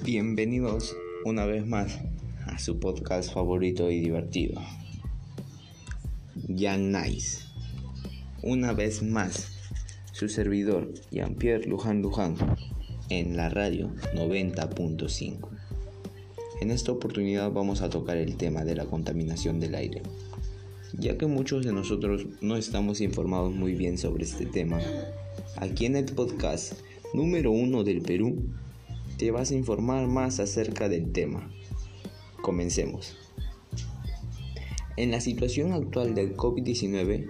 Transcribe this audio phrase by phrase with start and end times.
[0.00, 2.00] Bienvenidos una vez más
[2.46, 4.60] a su podcast favorito y divertido.
[6.48, 7.44] Young Nice.
[8.42, 9.52] Una vez más,
[10.10, 12.34] su servidor Jean-Pierre Luján Luján
[13.10, 15.48] en la radio 90.5.
[16.60, 20.02] En esta oportunidad vamos a tocar el tema de la contaminación del aire.
[20.98, 24.80] Ya que muchos de nosotros no estamos informados muy bien sobre este tema,
[25.58, 26.72] aquí en el podcast
[27.14, 28.42] número uno del Perú
[29.22, 31.48] te vas a informar más acerca del tema.
[32.40, 33.16] Comencemos.
[34.96, 37.28] En la situación actual del COVID-19,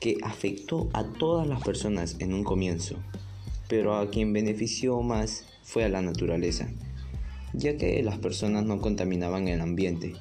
[0.00, 2.96] que afectó a todas las personas en un comienzo,
[3.68, 6.68] pero a quien benefició más fue a la naturaleza,
[7.52, 10.14] ya que las personas no contaminaban el ambiente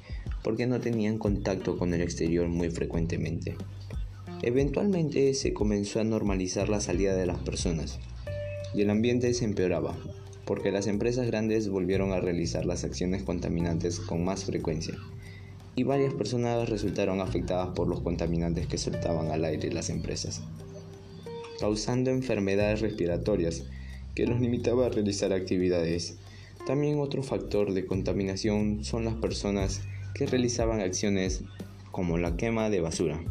[0.43, 3.55] porque no tenían contacto con el exterior muy frecuentemente.
[4.43, 7.97] Eventualmente se comenzó a normalizar la salida de las personas
[8.75, 9.97] y el ambiente se empeoraba,
[10.47, 14.95] porque las empresas grandes volvieron a realizar las acciones contaminantes con más frecuencia
[15.75, 20.41] y varias personas resultaron afectadas por los contaminantes que soltaban al aire las empresas,
[21.59, 23.65] causando enfermedades respiratorias
[24.15, 26.17] que los limitaba a realizar actividades.
[26.65, 29.81] También otro factor de contaminación son las personas
[30.15, 31.43] que realizaban acciones
[31.91, 33.21] como la quema de basura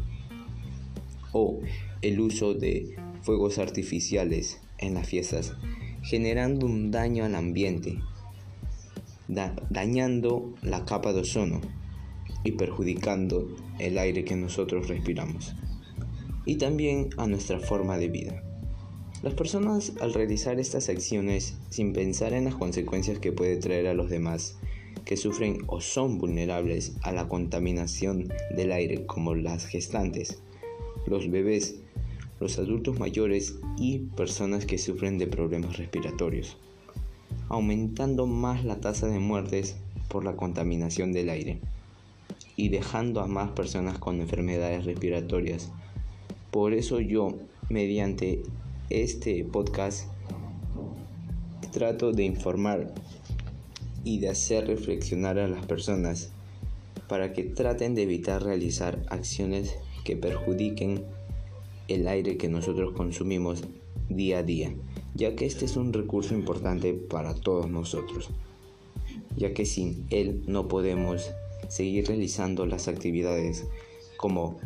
[1.33, 1.59] o
[2.01, 5.53] el uso de fuegos artificiales en las fiestas
[6.03, 7.99] generando un daño al ambiente,
[9.69, 11.61] dañando la capa de ozono
[12.43, 13.47] y perjudicando
[13.79, 15.55] el aire que nosotros respiramos
[16.47, 18.41] y también a nuestra forma de vida.
[19.21, 23.93] Las personas al realizar estas acciones sin pensar en las consecuencias que puede traer a
[23.93, 24.57] los demás
[25.03, 30.39] que sufren o son vulnerables a la contaminación del aire como las gestantes,
[31.05, 31.75] los bebés,
[32.39, 36.57] los adultos mayores y personas que sufren de problemas respiratorios,
[37.49, 39.77] aumentando más la tasa de muertes
[40.07, 41.59] por la contaminación del aire
[42.55, 45.71] y dejando a más personas con enfermedades respiratorias.
[46.51, 47.35] Por eso yo,
[47.69, 48.41] mediante
[48.89, 50.09] este podcast,
[51.71, 52.93] trato de informar
[54.03, 56.31] y de hacer reflexionar a las personas
[57.07, 61.03] para que traten de evitar realizar acciones que perjudiquen
[61.87, 63.63] el aire que nosotros consumimos
[64.09, 64.73] día a día,
[65.15, 68.29] ya que este es un recurso importante para todos nosotros,
[69.35, 71.31] ya que sin él no podemos
[71.69, 73.67] seguir realizando las actividades
[74.17, 74.59] como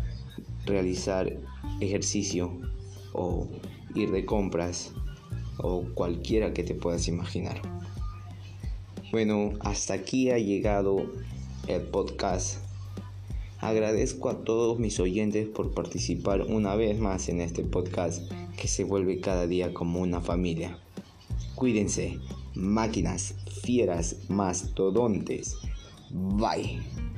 [0.66, 1.38] realizar
[1.80, 2.52] ejercicio
[3.14, 3.48] o
[3.96, 4.92] ir de compras
[5.58, 7.62] o cualquiera que te puedas imaginar.
[9.12, 11.06] Bueno, hasta aquí ha llegado
[11.68, 12.71] el podcast
[13.62, 18.84] Agradezco a todos mis oyentes por participar una vez más en este podcast que se
[18.84, 20.80] vuelve cada día como una familia.
[21.54, 22.18] Cuídense,
[22.56, 25.58] máquinas, fieras, mastodontes.
[26.10, 27.11] Bye.